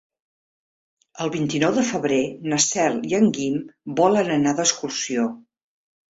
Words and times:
El 1.25 1.31
vint-i-nou 1.33 1.75
de 1.75 1.83
febrer 1.89 2.17
na 2.53 2.57
Cel 2.65 2.97
i 3.09 3.13
en 3.17 3.27
Guim 3.35 3.59
volen 3.99 4.31
anar 4.37 4.55
d'excursió. 4.61 5.27